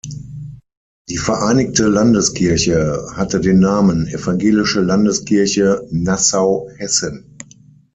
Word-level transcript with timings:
Die 1.09 1.17
vereinigte 1.19 1.87
Landeskirche 1.87 3.05
hatte 3.13 3.39
den 3.39 3.59
Namen 3.59 4.07
„Evangelische 4.07 4.81
Landeskirche 4.81 5.85
Nassau-Hessen“. 5.91 7.37